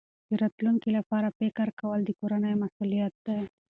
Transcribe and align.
د 0.29 0.31
راتلونکي 0.43 0.89
لپاره 0.97 1.35
فکر 1.39 1.67
کول 1.79 1.99
د 2.05 2.09
کورنۍ 2.19 2.53
مسؤلیت 2.63 3.13
دی. 3.25 3.39